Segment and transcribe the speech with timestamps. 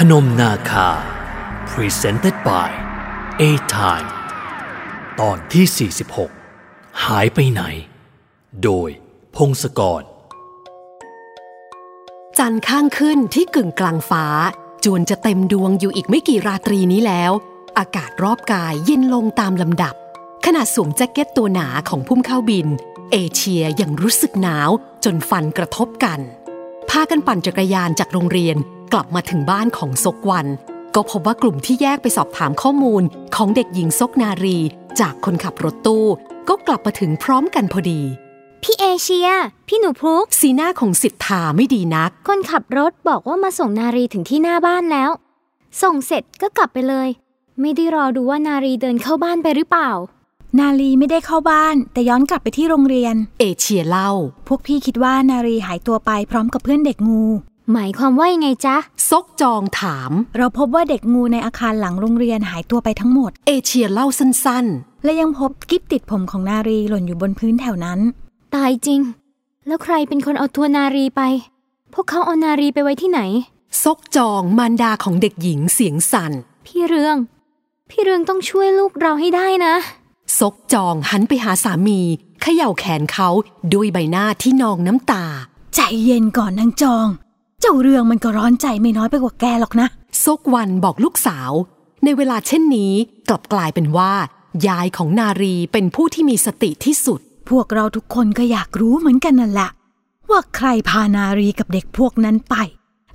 [0.00, 0.88] พนมนาคา
[1.70, 2.70] Presented by
[3.40, 4.08] A Time
[5.20, 5.90] ตอนที่
[6.50, 7.62] 46 หายไปไหน
[8.62, 8.90] โดย
[9.36, 10.02] พงศกร
[12.38, 14.26] จันทร์ข้างขึ้นที่กึ่งกลางฟ้า
[14.84, 17.32] จวนจะเต็มดวงอยู่อีกไม่กี่ราตรีนี้แล้ว
[17.78, 19.94] อากาศรอบกายเย็นลงตามลำดับ
[20.46, 22.66] ขณะสวมแจ็คเก็ตตัวหนาของพุ่มเข้าบิน
[23.12, 24.70] เอเชียยังรู้สึกหนาว
[25.04, 26.20] จนฟันกระทบกัน
[26.90, 28.58] พากันปั่นจักรยานจากโรงเรียน
[28.96, 30.46] กลับมาถึงบ้านของซกวัน
[30.94, 33.02] ก็พบว่ากลุ่มที่แยกไปสอบถามข้อมูล
[33.36, 34.58] ของเด็กหญิงซกนารี
[35.00, 36.06] จากคนขับรถตู้
[36.48, 38.00] ก็กลับมาถึงพร้อมกันพอดี
[38.62, 39.28] พี่เอเชีย
[39.68, 45.10] พี่หนูพลุกสีหน้าของสิทธาไม่ดีนัก คนขับรถบอกว่ามาส่งนารีถึงที่หน้าบ้านแล้ว
[45.82, 47.08] ส่งเสร็จก็กลับไปเลย
[47.60, 49.90] ไม่ได้รอดูว่านารีเดินเข้าบ้านไปหรือเปล่า
[50.58, 54.10] นาลีไม่ได้เข้าบ้าน แต่ย้อนกลับไปที่โรงเรียน เอเชียเล่า
[54.48, 57.24] พวกพี่คิดว่านาลีหายตัวไปพร้อมกับเพื่อนเด็กงู
[57.72, 58.76] หมายความว่ายังไงจ๊ะ
[59.10, 64.66] ซกจองถาม เราพบว่าเด็กงูในอาคารหลังโรงเรียนหายตัวไปทั้งหมด เอเชียเล่าสั้น
[65.04, 68.00] และยังพบกิ๊บติดผมของนารีหล่นอยู่บนพื้นแถวนั้น
[68.54, 69.00] ตายจริง
[69.66, 71.22] แล้วใครเป็นคนเอาตัวนารีไป
[71.94, 76.32] พวกเขาเอานารีไปไว้ที่ไหนๆซกจองมารดาของเด็กหญิงเสียงสั่น
[76.66, 77.16] พี่เรือง
[77.90, 79.74] พี่เรืองต้องช่วยลูกเราให้ได้นะ
[80.38, 82.00] ซกจองหันไปหาสามี
[82.42, 83.28] เขย่าแขนเขา
[83.72, 85.24] ด้วยใบหน้าที่นองน้ำตา
[85.74, 87.08] ใจเย็นก่อนนางจอง
[87.66, 89.88] เจ้าเรื่องมันก็ร้อนใจไม่น้อยไปกว่าแกหรอกนะ
[90.24, 91.52] ซกวันบอกลูกสาว
[92.04, 92.92] ในเวลาเช่นนี้
[93.28, 94.12] กลับกลายเป็นว่า
[94.68, 99.70] ยายของนารีเป็นผู้ที่มีสติที่สุด พวกเราทุกคนก็อยากรู้เหมือนกันนั่นแหละ
[100.30, 102.54] ว่าใครพานารีกับเด็กพวกนั้นไป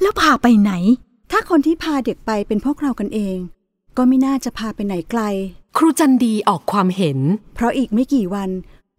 [0.01, 0.71] แล้วพาไปไหน
[1.31, 3.37] ถ้าคนที่พาเด็กไปเป็นพวกเรากันเอง
[3.97, 5.21] ก็ไม่น่าจะพาไปไหนไกล
[5.77, 7.17] ครูจันดีออกความเห็น
[7.55, 8.49] เพราะอีกไม่กี่วัน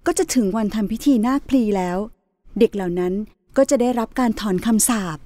[0.07, 1.98] ก็จะถึงวันทำพิธีนาคพลีแล้ว
[2.59, 3.12] เด็กเหล่านั้น
[3.57, 5.19] ก็จะได้รับการถอนคำสาป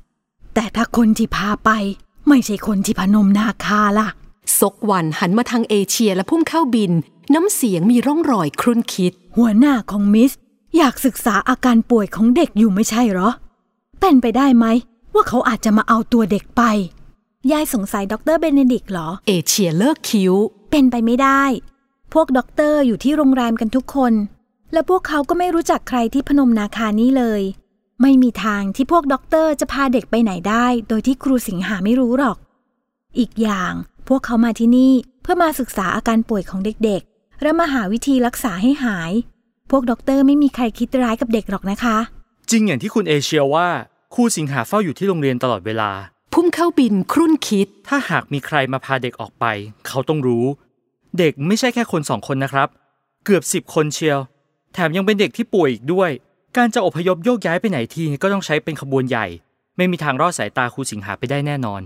[0.55, 1.71] แต่ถ้าคนที่พาไป
[2.29, 4.09] ไม่ใช่คนที่พนมนาคาล่ะ
[4.59, 6.93] ซกวันหันมาทางเอเชียและพุ่มเข้าบิน
[7.35, 10.33] น้ำเสียงมีร่องรอยครุ่นคิด หัวหน้าของมิส
[10.77, 13.31] อยากศึกษาอาการป่วยของเด็กอยู่ไม่ใช่เหรอ
[14.01, 14.67] เป็นไปได้ไหม
[15.15, 16.63] ว่าเขาอาจจะมาเอาตัวเด็กไป
[17.53, 20.33] ยายสงสัยดรเบเนดิกเหรอ เอเชียเลิกคิ้ว
[20.71, 21.43] เป็นไปไม่ได้
[22.13, 24.13] พวกด็อกเตอร์อยู่ที่โรงแรมกันทุกคน
[24.73, 27.43] และพวกเขาก็ไม่รู้จักใครที่พนมนาคานี้เลย
[28.03, 32.37] ไม่มีทางที่พวกด็อกเตอร์จะพาเด็กไปไหนได้ โดยที่ครูสิงหาไม่รู้หรอก
[33.19, 33.73] อีกอย่าง
[34.09, 39.13] พวกเขามาที่นี่เพื่อมาศึกษาอาการป่วยของเด็กๆ และมาหาวิธีรักษาให้หาย
[39.71, 41.97] พวกด็อกเตอร์ไม่มีใครคิดร้ายกับเด็กหรอกนะคะ
[42.51, 43.69] จริงอย่างที่คุณเอเชียว่า
[44.15, 45.91] ครูสิงหาเฝ้าอยู่ที่โรงเรียนตลอดเวลา
[46.33, 49.45] พุ่มเข้าบินครุ่นคิด ถ้าหากมีใครมาพาเด็กออกไป
[49.87, 50.45] เขาต้องรู้
[51.19, 52.69] เด็กไม่ใช่แค่คนสองคนนะครับ
[53.25, 54.19] เกือบสิบคนเชียว
[54.73, 56.11] แถมยังเป็นเด็กที่ป่วยอีกด้วย
[56.57, 59.27] การจะอพยพโยกย้ายไปไหนทีก็ต้องใช้เป็นขบวนใหญ่
[59.77, 61.83] ไม่มีทางรอดสายตาครูสิงหาไปได้แน่นอน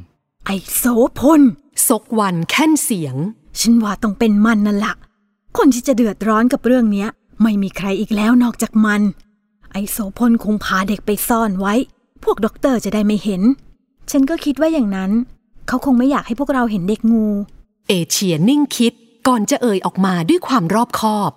[0.46, 0.84] ไอ้โส
[1.18, 1.42] พล
[1.88, 3.16] ซกวันแค่นเสียง
[3.60, 4.94] ฉันว่าต้องเป็นมันนั่นละ
[5.56, 7.08] คนที่จะเดือดร้อนกับเรื่องเนี้ย
[7.42, 9.02] ไม่มีใครอีกแล้วนอกจากมัน
[9.72, 11.74] ไอ้โสพลคงพาเด็กไปซ่อนไว้
[12.24, 13.42] พวกด็อกเตอร์จะได้ไม่เห็น
[14.10, 15.10] ฉันก็คิดว่าอย่างนั้น
[15.68, 17.26] เขาคงไม่อยากให้พวกเราเห็นเด็กงู
[17.88, 18.92] เอเชียนิ่งคิด
[19.28, 21.30] ก่อนจะเอ่ยออกมาด้วยความรอบคอบ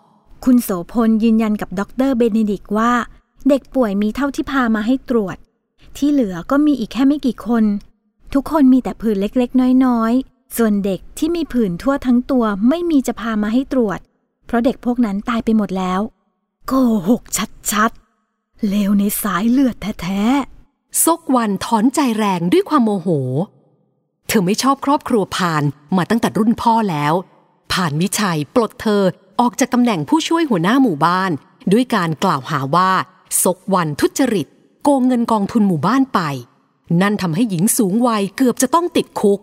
[0.45, 2.91] คุณโสพลยืนยันกับด็อกเตอร์เบเนดิกว่า
[3.49, 5.37] เด็กป่วยมีเท่าที่พามาให้ตรวจ
[5.97, 7.63] ที่เหลือก็มีอีกแค่ไม่กี่คน
[8.33, 13.99] ทุกคนมีแต่ผื่นเล็กๆ น้อยๆ ส่วนเด็กที่มีผื่นทั่วทั้งตัวไม่มีจะพามาให้ตรวจ
[14.45, 16.01] เพราะเด็กพวกนั้นตายไปหมดแล้ว
[16.67, 16.73] โก
[17.09, 17.23] หก
[17.71, 23.07] ชัดๆ เลวในสายเลือดแท้ๆ ซกวันถอนใจแรงด้วยความโมโห
[24.27, 25.63] เธอไม่ชอบครอบครัวพาน
[25.97, 27.13] มาตั้งแต่รุ่นพ่อแล้ว
[27.73, 29.03] ผ่านวิชัยปลดเธอ
[29.39, 31.31] ออกจากตำแหน่งผู้ช่วยหัวหน้าหมู่บ้าน
[31.71, 32.91] ด้วยการกล่าวหาว่า
[33.43, 34.47] ซกวันทุจริต
[34.83, 36.19] โกงเงินกองทุนหมู่บ้านไป
[37.01, 39.39] นั่นทำให้หญิงสูงวัยเกือบจะต้องติดคุก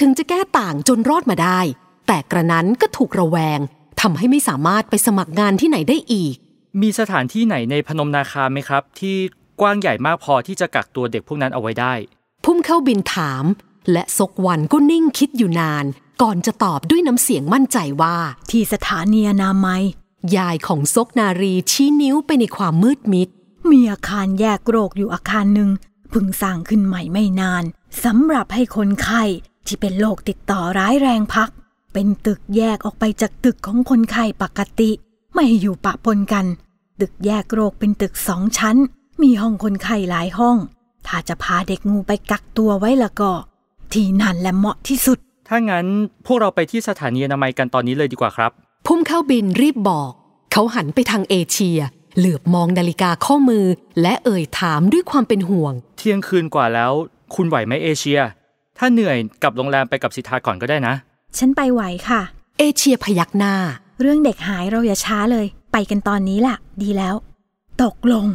[0.00, 1.60] ถึงจะแก้ต่างจนรอดมาได้
[2.06, 3.60] แต่กระนั้นก็ถูกระแวง
[4.00, 6.36] ทำให้ไม่สามารถไปสมัครงานที่ไหนได้อีก
[6.82, 9.16] มีสถานที่ไหนในพนมนาคาไหมครับ ที่
[9.60, 11.94] กว้างใหญ่มากพอที่จะกักตัวเด็กพวกนั้นเอาไว้ได้
[12.44, 13.44] พุ่มเข้าบินถาม
[13.92, 15.84] และซกวันก็นิ่งคิดอยู่นาน
[16.22, 18.16] ก่อนจะตอบด้วยน้ำเสียงมั่นใจว่า
[18.50, 19.82] ที่สถานีอนามัย
[20.36, 23.28] ยายของซกนารีชี้นิ้วไปในความมืดมิด
[23.70, 25.70] มีอาคารแยกโรคอยู่อาคารหนึ่ง
[26.10, 27.64] เพิ่งสร้างขึ้นใหม่ไม่นาน
[28.04, 29.22] สำหรับให้คนไข้
[29.66, 31.50] ที่เป็นโรคติดต่อร้ายแรงพัก
[31.92, 34.90] เป็นตึกแยกออกไปจากตึกของคนไข้ปกติ
[35.34, 36.46] ไม่ให้อยู่ปะปนกัน
[37.00, 38.76] ตึกแยกโรคเป็นตึกสองชั้น
[39.22, 40.56] มีห้องคนไข้หลายห้อง
[41.06, 43.32] ถ้าจะพาเด็กงูไปกักตัวไว้ละก็
[43.92, 45.18] ที่นั่นแหละเหมาะที่สุด
[45.48, 45.86] ถ้างั้น
[46.26, 48.52] พวกเราไปที่สถานีอนามัยกันตอนนี้เลยดีกว่าครับ
[48.86, 50.12] พุ่มเข้าบินรีบบอก
[50.52, 51.78] เขาหันไปทางเอเชีย
[52.16, 53.66] เหลือบมองนาฬิกาข้อมือ
[54.02, 56.92] และเอ่ยถามด้วยความเป็นห่วง เที่ยงคืนกว่าแล้ว
[57.34, 58.20] คุณไหวไหมเอเชีย
[58.78, 60.94] ถ้าเหนื่อยกลับโรงแรมไปกับสิทธาก่อนก็ได้นะ
[61.38, 62.20] ฉันไปไหวค่ะ
[62.58, 63.54] เอเชียพยักหน้า
[64.00, 67.14] เรื่องเด็กหายเราอย่าช้าเลย ไปกันตอนนี้ล่ะ ดีแล้ว
[67.82, 68.26] ตกลง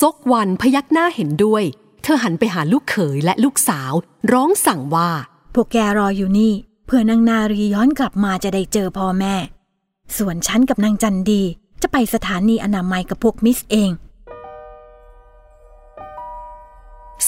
[0.00, 1.62] ซกวันพยักหน้าเห็นด้วย
[2.02, 3.92] เธอหันไปหาลูกเขยและลูกสาว
[4.32, 5.10] ร้องสั่งว่า
[5.54, 6.52] พวกแกรออยู่นี่
[6.86, 9.34] เพื่อนางนารีย้อนกลับมาจะได้เจอพ่อแม่
[10.18, 11.42] ส่วนฉันกับนางจันดี
[11.82, 13.90] จะไปสถานีอนามัยกับพวกมิสเอง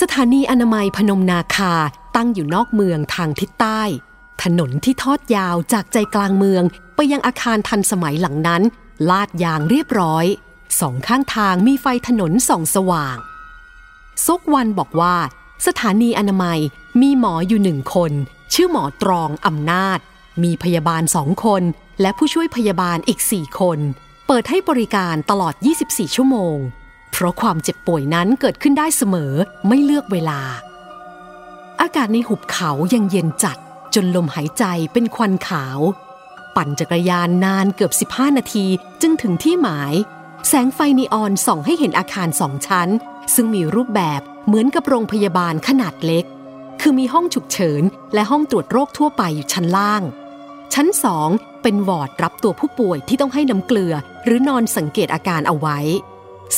[0.01, 1.75] สถานีอนามัยพนมนาคา
[2.17, 3.83] ตั้งอยู่นอกเมืองทางทิศใต้
[4.43, 6.63] ถนนที่ทอดยาวจากใจกลางเมือง
[6.95, 8.63] ไปยังอาคารทันสมัยหลังนั้น
[9.11, 10.25] ลาดยางเรียบร้อย
[10.81, 13.17] สองข้างทางมีไฟถนนส่องสว่าง
[14.27, 15.17] ซกวันบอกว่า
[15.67, 16.59] สถานีอนามัย
[17.01, 18.13] มีหมออยู่หนึ่งคน
[18.53, 19.99] ชื่อหมอตรองอำนาจ
[20.43, 21.63] มีพยาบาลสองคน
[22.03, 23.79] และผู้ช่วยพยาบาลอีกสี่คน
[24.27, 25.55] เปิดให้บริการตลอด
[25.87, 26.57] 24 ชั่วโมง
[27.13, 29.33] เพราะความเจ็บป่วยนั้นเกิดขึ้นได้เสมอ
[29.69, 30.41] ไม่เลือกเวลา
[31.81, 33.59] อากาศในหุบเขายังเย็นจัด
[33.95, 35.79] จนลมหายใจเป็นควันขาว
[36.57, 38.67] ปั่นจักรยานนานเกือบ 15 นาที
[39.01, 39.95] จึงถึงที่หมาย
[40.49, 42.89] แสงไฟนีออนส่องให้เห็นอาคารสองชั้น
[43.35, 46.25] ซึ่งมีรูปแบบเหมือนกับโรงพยาบาลขนาดเล็ก
[46.81, 47.83] คือมีห้องฉุกเฉิน
[48.15, 50.03] และห้องตรวจโรคทั่วไปอยู่ชั้นล่าง
[50.75, 51.29] ชั้นสอง
[51.63, 55.79] เป็นวอร์ดรับตัวผู้ป่วยที่ต้องให้น้ำเกลือ หรือนอนสังเกตอาการเอาไว้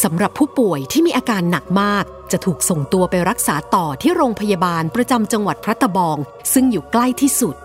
[0.03, 6.19] สำหรับผู้ป่วยที่มีอาการหนักมาก จะถูกส่งตัวไปรักษาต่อที่โรงพยาบาลประจำจังหวัดพระตะบอง
[6.53, 7.57] ซึ่งอยู่ใกล้ที่สุด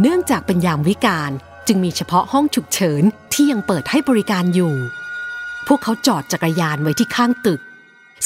[0.00, 1.30] เนื่องจากเป็นยามวิกาล
[1.66, 3.02] จึงมีเฉพาะห้องฉุกเฉิน
[3.32, 4.74] ที่ยังเปิดให้บริการอยู่
[5.66, 7.60] พวกเขาจอดจักรยานไว้ที่ข้างตึก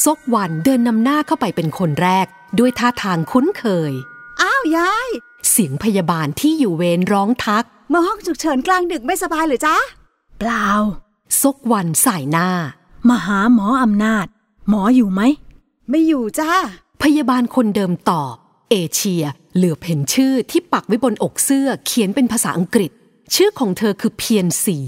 [0.04, 2.26] ซกวันเดินนำหน้าเข้าไปเป็นคนแรก
[2.58, 3.92] ด้วยท่าทางคุ้นเคย
[4.76, 5.08] ยาย
[5.50, 9.76] เสียงพยาบาลที่อยู่เวรร้องทัก มาห้องฉุกเฉินกลางดึกไม่สบายหรือจ๊ะ
[10.38, 10.68] เปล่า
[11.40, 12.48] ซกวันสายหน้า
[13.08, 14.26] มาหาหมออำนาจ
[14.68, 15.22] หมออยู่ไหม
[15.90, 16.52] ไม่อยู่จ้า
[17.02, 18.34] พยาบาลคนเดิมตอบ
[18.70, 19.24] เอเชีย
[19.56, 22.90] เหลือบเห็นชื่อที่ปักไว้บนอกเสื้อเขียนเป็นภาษาอังกฤษ
[23.34, 24.78] ชื่อของเธอคือเพียรศรี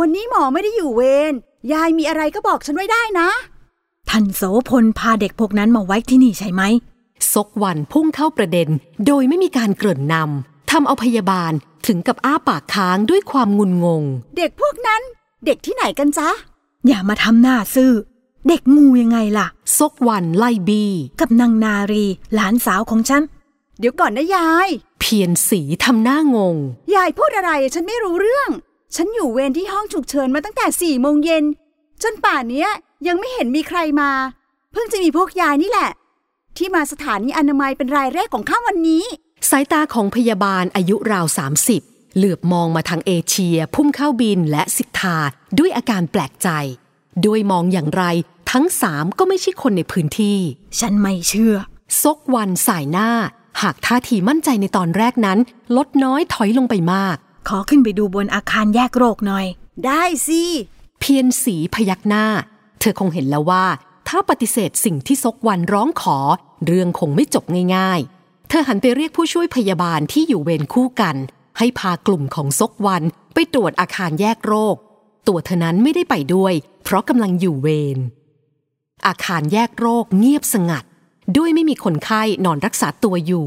[0.00, 1.32] วันนี้หมอไม่ได้อยู่เวร
[1.72, 3.28] ยายมีอะไรก็บอกฉันไว้ได้นะ
[4.08, 6.62] ท่านโสพลพาเด็กพวกนั้นมาไว้ที่นี่ใช่ไหม
[7.32, 8.68] ซกวันพุ่งเข้าประเด็น
[9.06, 11.52] โดยไม่มีการเกริ่นนำทำเอาพยาบาล
[11.86, 14.02] ถึงกับอ้าปากค้างด้วยความงุนงง
[14.36, 15.02] เด็กพวกนั้น
[15.44, 16.30] เด็กที่ไหนกันจ๊ะ
[16.86, 17.92] อย่ามาทำหน้าซื่อ
[18.48, 19.46] เด็กงูยังไงล่ะ
[19.78, 20.84] ซกวันไล่บี
[21.20, 23.22] กับนางนารี หลานสาวของฉัน
[23.78, 24.68] เดี๋ยวก่อนนะยาย
[25.00, 26.56] เพียรสีทำหน้างง
[26.94, 28.50] ยายพูดอะไรฉันไม่รู้เรื่อง
[28.96, 31.44] ฉันอยู่เวรที่ห้องฉุกเฉินมาตั้งแต่สี่โมงเย็น
[32.02, 32.70] จนป่านเนี้ย
[33.06, 34.10] ยังไม่เห็นมีใครมา
[34.72, 35.90] เพิ่งจะมีพวกยายนี่แหละ
[36.58, 39.04] ที่มาสถานีอนามัยเป็นรายแรกของข้าวันนี้
[39.50, 41.26] สายตาของพยาบาลอายุราว
[41.70, 45.16] 30 เหลือบมองมาทางเอเชีย พุ่มเข้าบินและสิทธา
[45.58, 46.48] ด้วยอาการแปลกใจ
[47.26, 48.04] ด้วยมองอย่างไร
[48.52, 50.38] ทั้งสามก็ไม่ใช่คนในพื้นที่
[50.80, 51.54] ฉันไม่เชื่อ
[52.02, 53.10] ซกวันสายหน้า
[53.62, 55.38] หากท่าทีมั่นใจในตอนแรกนั้น
[55.76, 57.16] ลดน้อยถอยลงไปมาก
[57.48, 59.46] ขอขึ้นไปดูบนอาคารแยกโรคหน่อย
[59.86, 60.42] ได้สิ
[61.00, 62.24] เพียรสีพยักหน้า
[62.80, 63.64] เธอคงเห็นแล้วว่า
[64.08, 66.18] ถ้าปฏิเสธสิ่งที่ซกวันร้องขอ
[66.64, 67.44] เรื่องคงไม่จบ
[67.76, 71.16] ง่ายๆ เธอหันไปเรียกผู้ช่วยพยาบาลที่อยู่เวรคู่กัน
[71.58, 73.02] ให้พากลุ่มของซกวัน
[73.34, 74.76] ไปตรวจอาคารแยกโรค
[75.28, 76.52] ตัวเธอนั้นไม่ได้ไปด้วย
[76.84, 77.98] เพราะกำลังอยู่เวร
[79.06, 80.84] อาคารแยกโรคเงียบสงัด
[81.36, 83.46] ด้วยไม่มีคนไข้นอนรักษาตัวอยู่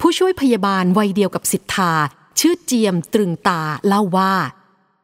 [0.00, 1.92] ผู้ช่วยพยาบาลวัยเดียวกับสิทธา
[2.40, 4.34] ชื่อเจียมตรึงตาเล่าว่า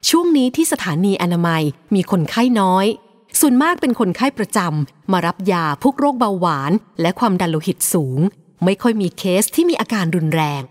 [0.08, 1.62] ช่วงนี้ที่สถานีอนามัย
[1.94, 2.86] มีคนไข้น้อย
[3.40, 8.20] ส่วนมากเป็นคนไข้ประจำมารับยาพวกโรคเบาหวาน และความดันโลหิตสูง
[8.64, 10.62] ไม่ค่อยมีเคสที่มีอาการรุนแรง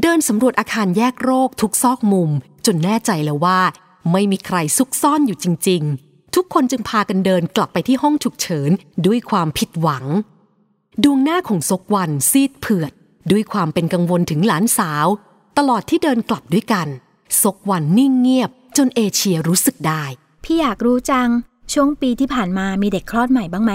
[0.00, 2.30] เดินสำรวจอาคารแยกโรคทุกซอกมุม
[2.66, 3.60] จนแน่ใจแล้วว่า
[4.12, 8.70] ไม่มีใครซุกซ่อนอยู่จริง ๆ ทุกคนจึงพากันเดินกลับไปที่ห้องฉุกเฉิน
[9.06, 10.04] ด้วยความผิดหวัง
[11.02, 12.92] ดวงหน้าของซกวันซีดเผือด
[13.30, 15.06] ด้วยความเป็นกังวลถึงหลานสาว
[15.58, 16.88] ตลอดที่เดินกลับด้วยกัน
[17.42, 20.04] ซกวันนิ่งเงียบจนเอเชียรู้สึกได้
[20.44, 21.28] พี่อยากรู้จัง
[21.72, 23.72] ช่วงปีที่ผ่านมามีเด็กคลอดใหม่บ้างไหม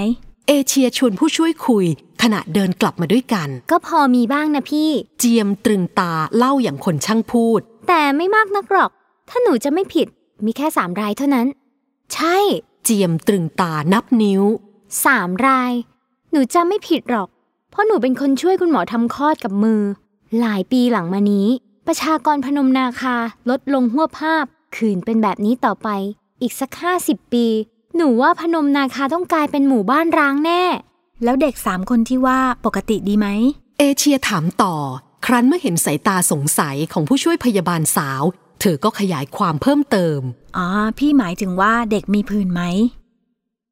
[0.48, 1.86] เอเชียชวนผู้ช่วยคุย
[2.22, 8.92] ขณะเดินกลับมาด้วยกัน ก็พอมีบ้างนะพี่ เจียมตรึงตาเล่าอย่างคนช่างพูด แต่ไม่มากนักหรอก
[9.30, 10.08] ถ้าหนูจะไม่ผิด
[10.46, 11.48] มีแค่สามรายเท่านั้น
[12.14, 12.38] ใช่
[12.84, 14.44] เจียมตรึงตานับนิ้ว
[15.06, 15.72] สามราย
[16.32, 17.28] หนูจำไม่ผิดหรอก
[17.72, 19.82] เพราะหนูเป็นคนช่วยคุณหมอทำคลอดกับมือ
[20.40, 21.48] หลายปีหลังมานี้
[21.88, 23.16] ประชากรพนมนาคา
[23.50, 24.46] ลดลงหัวภาพ
[24.76, 25.90] คืนเป็นแบบนี้ต่อไป
[26.42, 27.46] อีกสักห้าสิบปี
[27.96, 30.64] หนูว่าพนมนาคาต้องกลายเป็นหมู่บ้านร้างแน่
[31.24, 33.28] แล้วเด็กสามคนที่ว่าปกติดีไหม
[33.80, 34.76] เอเชียถามต่อ
[35.26, 38.24] ครั้นเมื่อเห็นสายตาสงสัยของผู้ช่วยพยาบาลสาว
[38.62, 40.20] เธอก็ขยายความเพิ่มเติม
[40.58, 40.68] อ๋อ
[40.98, 42.62] พี่หมายถึงว่าเด็กมีผื่นไหม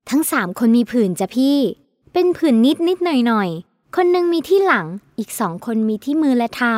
[0.10, 1.58] ทั้งสามคนมีผื่นจ้ะพี่
[2.14, 4.88] เป็นผื่นนิดนิดหน่อยหน่อยๆคนหนึงมีที่หลัง
[5.20, 6.74] อีกสองคนมีที่มือและเท้า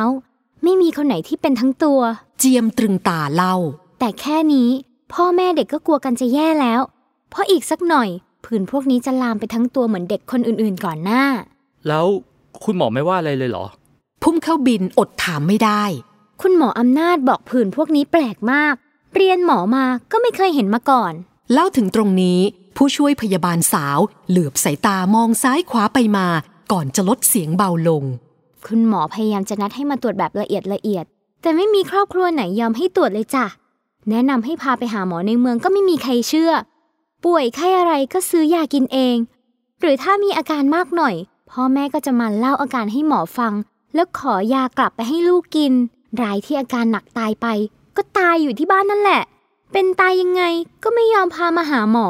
[0.62, 2.00] ไม่มีคนไหนที่เป็นทั้งตัว
[2.38, 3.56] เจียมตรึงตาเล่า
[3.98, 4.68] แต่แค่นี้
[5.12, 6.80] พ่อแม่เด็กก็กลัวกันจะแย่แล้ว
[7.30, 8.08] เพราะอีกสักหน่อย
[8.44, 11.24] ผื่นพวกนี้จะลามไปทั้งตัวเหมือนเด็กคนอื่นๆก่อนหน้า
[11.88, 12.06] แล้ว
[12.64, 13.66] คุณหมอไม่ว่าอะไรเลยเหรอ
[14.22, 15.82] พุ่มเข้าบินอดถามไม่ได้
[16.42, 18.74] คุณหมออำนาจบอกผื่นพวกนี้แปลกมาก
[19.14, 21.12] เรียนหมอมาก็ไม่เคยเห็นมาก่อน
[21.52, 22.38] เล่าถึงตรงนี้
[22.76, 23.98] ผู้ช่วยพยาบาลสาว
[24.28, 26.26] เหลือบสายตามองซ้ายขวาไปมา
[26.72, 28.04] ก่อนจะลดเสียงเบาลง
[28.66, 31.04] คุณหมอพยายามจะนัดให้มาตรวจแบบละเอียดละเอียด
[31.42, 33.46] แต่ไม่มีครอบครัวไหนยอมให้ตรวจเลยจ้ะ
[34.10, 36.52] แนะนำให้พาไปหาหมอในเมืองก็ไม่มีใครเชื่อ
[37.24, 39.16] ป่วยไข้อะไรก็ซื้อยากินเอง
[39.80, 41.14] หรือถ้ามีอาการมากหน่อย
[41.50, 43.52] พ่อแม่ก็จะมาเล่าอาการให้หมอฟัง
[43.94, 45.72] แล้วขอยากลับไปให้ลูกกิน
[46.22, 47.46] รายที่อาการหนักตายไป
[47.96, 49.22] ก็ตายอยู่ที่บ้านนั่นแหละ
[49.72, 50.42] เป็นตายยังไง
[50.82, 52.06] ก็ไม่ยอมพามาหาหมอ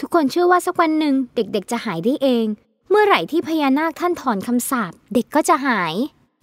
[0.00, 2.46] ทุกคนเชื่อว่าสักวันหนึ่งเด็กๆจะหายได้เอง
[2.88, 5.94] เมื่อไหร่ที่พญานาคท่านถอนคำสาปเด็กก็จะหาย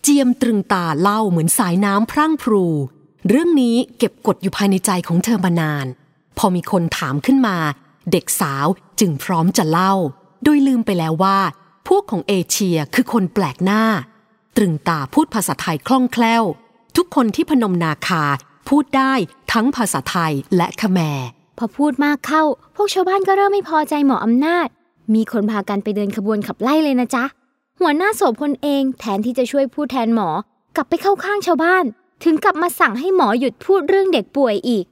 [0.03, 2.65] เจียมตรึงตาเล่าเหมือนสายน้ำพรั่งพรู
[3.29, 5.85] เรื่องนี้เก็บกดอยู่ภายในใจของเธอมานาน
[6.37, 7.57] พอมีคนถามขึ้นมา
[8.11, 8.67] เด็กสาว
[8.99, 9.93] จึงพร้อมจะเล่า
[10.43, 11.37] โดยลืมไปแล้วว่า
[11.87, 13.83] พวกของเอเชียคือคนแปลกหน้า
[14.57, 16.43] ตรึงตาพูดภาษาไทยคล่องแคล่ว
[16.95, 18.23] ทุกคนที่พนมนาคา
[18.69, 19.13] พูดได้
[19.53, 21.21] ทั้งภาษาไทยและขแมร
[21.57, 22.43] พอพูดมากเข้า
[22.75, 24.67] พวกชาวบ้านก็เริ่มไม่พอใจหมออำนาจ
[25.13, 27.23] มีคนพากันไปเดินขบวนขับไล่เลยนะจ๊ะ
[27.79, 30.29] หัวหน้าโสพลเองแทนที่จะช่วยพูดแทนหมอ
[30.75, 31.83] กลับไปเข้าข้างชาวบ้าน
[32.23, 34.85] ถึงกลับมาสั่งให้หมอหยุดพูดเรื่องเด็กป่วยอีก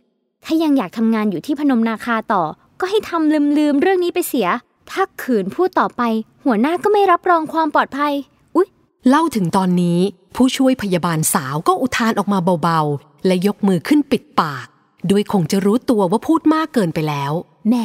[0.46, 2.44] ถ้ายังอยากทำงานอยู่ที่พนมนาคาต่อ
[2.80, 4.48] ก็ให้ทำลืมๆเรื่องนี้ไปเสีย
[4.92, 6.02] ถ้าขืนพูดต่อไป
[6.46, 8.14] หัวหน้าก็ไม่รับรองความปลอดภัย
[8.56, 8.68] อุ๊ย
[9.10, 10.00] เล่าถึงตอนนี้
[10.36, 14.66] ผู้ช่วยพยาบาลสาวก็อุทานออกมาเบาๆ และยกมือขึ้นปิดปาก
[15.08, 17.32] โดยคงจะรู้ตัวว่าพูดมากเกินไปแล้ว
[17.68, 17.76] แหม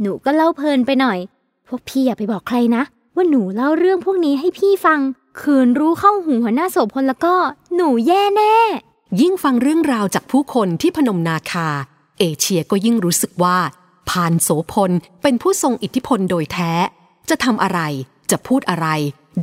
[0.00, 1.18] หนูก็เล่าเพลินไปหน่อย
[1.68, 2.82] พวกพี่อย่าไปบอกใครนะ
[3.14, 5.00] ว่าหนูเล่าเรื่องพวกนี้ให้พี่ฟัง
[5.40, 7.34] คืนรู้เข้าหูหัวหน้าโสพลแล้วก็
[7.74, 8.56] หนูแย่แน่
[9.20, 11.68] ยิ่งฟังเรื่องราวจากผู้คนที่พนมนาคา
[12.18, 13.58] เอเชียก็ยิ่งรู้สึกว่า
[14.08, 14.90] พานโสพล
[15.22, 16.72] เป็นผู้ทรงอิทธิพลโดยแท้
[17.28, 17.80] จะทำอะไร
[18.30, 18.88] จะพูดอะไร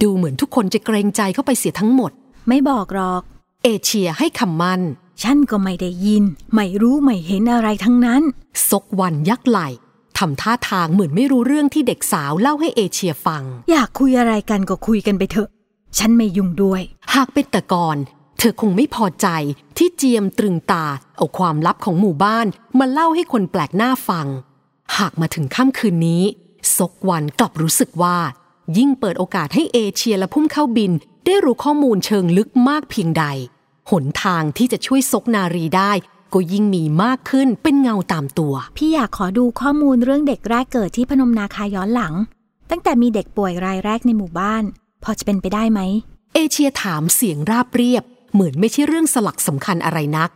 [0.02, 2.12] ดูเหมือนทุกคนจะเกรงใจเข้าไปเสียทั้งหมด
[2.48, 3.22] ไม่บอกหรอก
[3.64, 4.82] เอเชียให้คำมั่น
[5.24, 6.24] ฉันก็ไม่ได้ยิน
[6.54, 8.22] ไม่รู้ไม่เห็นอะไรทั้งนั้น
[8.70, 9.60] ซกวันยักไหล
[10.18, 15.50] ทำท่าทางเหมือนไม่รู้เรื่องที่เด็กสาวเล่าให้เอเชียฟัง อยากคุยอะไรกันก็คุยกันไปเถอะ
[15.98, 16.82] ฉันไม่ยุ่งด้วย
[17.14, 17.98] หากเป็นแต่ก่อน
[18.38, 19.28] เธอคงไม่พอใจ
[19.78, 20.86] ที่เจียมตรึงตา
[21.16, 22.48] เอาความลับของหมู่บ้าน
[22.80, 24.28] มาเล่าให้คนแปลกหน้าฟัง
[24.98, 26.24] หากมาถึงค่ำคืนนี้
[26.78, 28.18] ซกวันกลับรู้สึกว่า
[28.78, 30.92] ยิ่งเปิดโอกาสให้เอเชียและพุ่มเข้าบิน
[31.26, 33.26] ได้รู้ข้อมูลเชิงลึกมากเพียงใด
[33.92, 35.92] หนทางที่จะช่วยซกนารีได้
[36.34, 42.14] ก็ยิ่งมีมากขึ้นเป็นเงาตามตัว พี่อยากขอดูข้อมูลเรื่องเด็กแรกเกิดที่พนมนาคาย้อนหลัง
[42.70, 44.64] ตั้งแต่มีเด็กป่วยรายแรกในหมู่บ้าน
[45.06, 45.82] พอจะเป็นไปได้ไหม
[46.36, 50.30] เอเชียถามเสียงราบเรียบ เหมือนไม่ใช่เรื่องสลักสำคัญอะไรนัก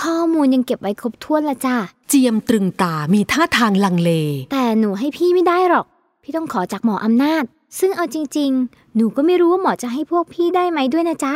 [0.00, 1.76] ข้อมูลยังเก็บไว้ครบถ้วนละจ้ะ
[2.08, 4.10] เจียมตรึงตามีท่าทางลังเล
[4.52, 5.86] แต่หนูให้พี่ไม่ได้หรอก
[6.22, 7.44] พี่ต้องขอจากหมออำนาจ
[7.78, 11.34] ซึ่งเอาจริง ๆ หนูก็ไม่รู้ว่าหมอจะให้พวกพี่ได้ไหมด้วยนะจ๊ะ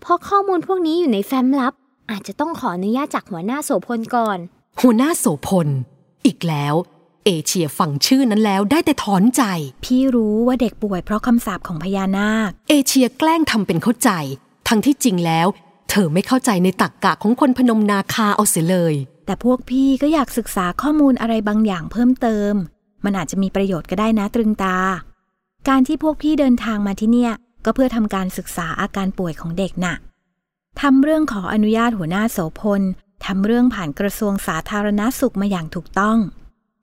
[0.00, 1.74] เพราะข้อมูลพวกนี้อยู่ในแฟ้มลับ
[2.10, 4.38] อาจจะต้องขออนุญาตจากหัวหน้าโสพลก่อน
[4.80, 5.68] หัวหน้าโสพล
[6.26, 6.74] อีกแล้ว
[7.26, 9.42] เอเชียฟังชื่อนั้นแล้วได้แต่ถอนใจ
[9.84, 14.10] พี่รู้ว่าเด็กป่วยเพราะคำสาปของพญานาค เอเชียแกล้งทำเป็นเข้าใจ
[14.68, 15.46] ทั้งที่จริงแล้ว
[15.90, 18.94] เธอไม่เข้าใจในตักกะของคนพนมนาคาเอาเสียเลย
[19.26, 22.52] แต่พวกพี่ก็อยากศึกษาข้อมูลอะไรบางอย่างเพิ่มเติม
[23.04, 24.78] มันอาจจะมีประโยชน์ก็ได้นะตรึงตา
[25.68, 27.32] การที่พวกพี่เดินทางมาที่เนี่ย
[27.64, 29.94] ก็เพื่อทำการศึกษาอาการป่วยของเด็กน่ะ
[30.80, 32.82] ทำเรื่องขออนุญาตหัวหน้าโสพล
[33.24, 36.18] ทำเรื่องผ่านกระทรวงสาธารณสุขมาอย่างถูกต้อง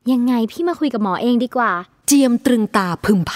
[0.09, 1.71] ยังไงพี่มาคุยกับหมอเองดีกว่า
[2.07, 3.33] เจียมตรึงตาพึมพ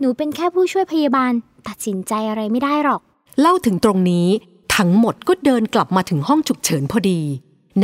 [0.00, 1.32] หนูเป็นแค่ผู้ช่วยพยาบาล
[1.68, 4.28] ตัดสินใจอะไรไม่ได้หรอกำเล่าถึงตรงนี้
[4.76, 7.20] ทั้งหมดก็เดินกลับมาถึงห้องฉุกเฉินพอดี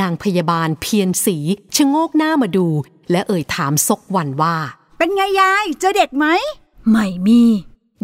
[0.00, 1.36] นางพยาบาลเพียรสี
[1.76, 2.66] ชะโงกหน้ามาดู
[3.10, 4.56] และเอ่ยถามซกวันว่า
[4.98, 6.26] เป็นไงยาย เจอเด็กไหม
[6.90, 7.42] ไม่มี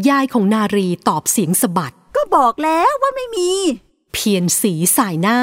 [0.08, 3.50] ยายของนารีตอบเสียงสะบัด ก็บอกแล้วว่าไม่มี
[4.12, 5.38] เพียรสีสายหน้า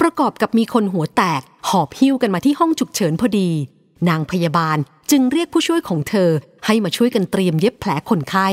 [0.00, 3.50] ประกอบกับมีคนหัวแตก หอบหิ้วกันมาที่ห้องฉุกเฉินพอดี
[4.08, 4.78] นางพยาบาล
[5.10, 6.30] จึงเรียกผู้ช่วยของเธอ
[6.66, 8.48] ให้มาช่วยกันเตรียมเย็บแผลคนไข้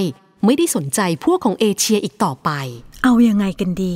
[0.46, 2.50] ไม่ได้สนใจพวกของเอเชียอีกต่อไป
[3.04, 3.94] เอายังไงกันดี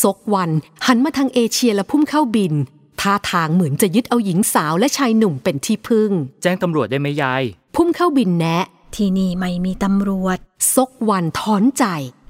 [0.00, 0.50] ซกวัน
[0.86, 2.54] หันมาทางเอเชียและพุ่มเข้าบิน
[3.00, 6.10] ท่าทางเหมือนจะยึดเอาหญิงสาวและชายหนุ่มเป็นที่พึ่ง
[6.42, 7.42] แจ้งตำรวจได้ไหมยาย
[7.74, 10.38] พุ่มเข้าบินแนะ ที่นี่ไม่มีตำรวจ
[10.74, 11.84] ซกวันถอนใจ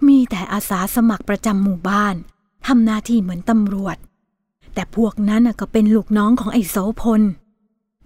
[0.09, 2.15] มีแต่อาสาสมัครประจำหมู่บ้าน
[2.67, 3.97] ทำหน้าที่เหมือนตำรวจ
[4.75, 7.23] แต่พวกนั้นน่ะก็เป็นลูกน้องของไอ้โสพล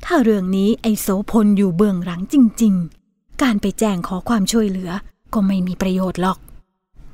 [0.05, 2.75] ถ้าเรื่องนี้ไอ้โสพลอยู่เบื้องหลังจริง
[3.09, 4.91] ๆ การไปแจ้งขอความช่วยเหลือ
[5.35, 6.39] ก็ไม่มีประโยชน์หรอก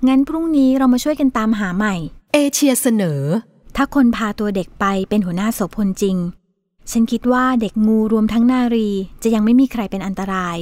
[0.09, 1.95] งั้นพรุ่งนี้เรามาช่วยกันตามหาใหม่
[2.33, 3.21] เอเชียเสนอ
[3.77, 6.17] ถ้าคนพาตัวเด็กไปเป็นหัวหน้าโสพลจริง
[6.91, 8.89] ฉันคิดว่าเด็กงูรวมทั้งนารี
[9.23, 10.57] จะยังไม่มีใครเป็นอันตราย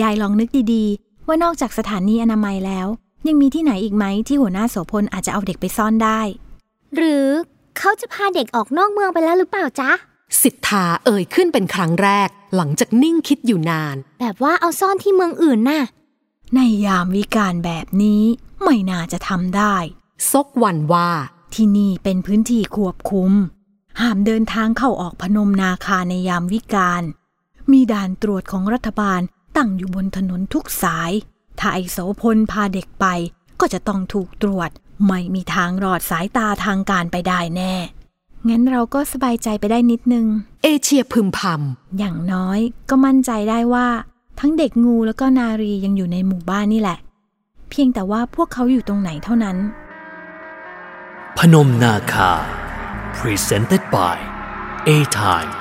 [0.00, 2.86] ยายลองนึกดีๆ ว่านอกจากสถานีอนามัยแล้ว
[3.26, 6.20] ยังมีที่ไหนอีกไหมที่หัวหน้าโสพลอาจจะเอาเด็กไปซ่อนได้
[6.96, 7.26] หรือ
[7.78, 9.90] เขาจะพาเด็กออกนอกเมืองไปแล้วหรือเปล่าจ๊ะ
[10.42, 15.84] สิทธาเอ่ยขึ้นเป็นครั้งแรก หลังจากนิ่งคิดอยู่นาน แบบว่าเอาซ่อนที่เมืองอื่นน่ะ
[16.54, 18.22] ในยามวิการแบบนี้
[18.62, 19.76] ไม่น่าจะทำได้
[20.30, 21.10] ซกวันว่า
[21.54, 23.32] ที่นี่เป็นพื้นที่ควบคุม
[24.00, 27.02] ห้ามเดินทางเข้าออกพนมนาคาในยามวิการ
[27.70, 29.20] มีด่านตรวจของรัฐบาล
[29.56, 31.12] ตั้งอยู่บนถนนทุกสาย
[31.58, 33.06] ถ้าไอโสพลพาเด็กไป
[33.60, 34.70] ก็จะต้องถูกตรวจ
[35.06, 37.74] ไม่มีทางรอดสายตาทางการไปได้แน่
[38.48, 40.26] งั้นเราก็สบายใจไปได้นิดนึง
[40.62, 41.40] เอเชียพึมพ
[41.98, 43.88] อย่างน้อยก็มั่นใจได้ว่า
[44.40, 46.98] ทั้งเด็กงูแล้วก็นารียังอยู่ในหมู่บ้านนี่แหละ
[47.70, 49.56] เพียงแต่ว่าพวกเขาอยู่ตรงไหนเท่านั้น
[51.38, 52.32] พนมนาคา
[53.18, 54.16] Presented by
[54.88, 54.90] A
[55.20, 55.52] Time